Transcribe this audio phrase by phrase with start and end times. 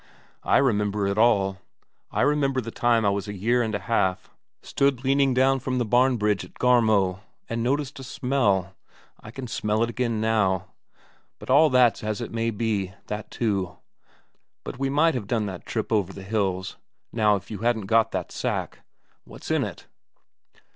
[0.43, 1.59] I remember it all.
[2.09, 4.31] I remember from the time I was a year and a half;
[4.63, 8.73] stood leaning down from the barn bridge at Garmo, and noticed a smell.
[9.19, 10.71] I can smell it again now.
[11.37, 13.77] But all that's as it may be, that too;
[14.63, 16.77] but we might have done that trip over the hills
[17.13, 18.79] now if you hadn't got that sack.
[19.25, 19.85] What's in it?"